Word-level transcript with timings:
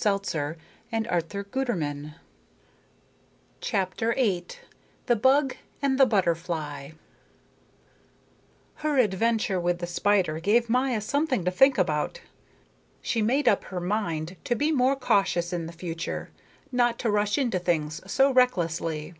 CHAPTER 0.00 0.56
VIII 0.92 1.08
THE 1.10 2.14
BUG 5.16 5.56
AND 5.82 5.98
THE 5.98 6.06
BUTTERFLY 6.06 6.94
Her 8.76 8.96
adventure 8.98 9.58
with 9.58 9.80
the 9.80 9.86
spider 9.88 10.38
gave 10.38 10.70
Maya 10.70 11.00
something 11.00 11.44
to 11.44 11.50
think 11.50 11.76
about. 11.78 12.20
She 13.02 13.22
made 13.22 13.48
up 13.48 13.64
her 13.64 13.80
mind 13.80 14.36
to 14.44 14.54
be 14.54 14.70
more 14.70 14.94
cautious 14.94 15.52
in 15.52 15.66
the 15.66 15.72
future, 15.72 16.30
not 16.70 17.00
to 17.00 17.10
rush 17.10 17.36
into 17.36 17.58
things 17.58 18.00
so 18.08 18.30
recklessly. 18.32 19.14